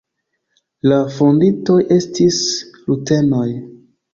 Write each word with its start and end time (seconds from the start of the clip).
La 0.91 0.97
fondintoj 1.17 1.77
estis 1.99 2.41
rutenoj. 2.89 3.47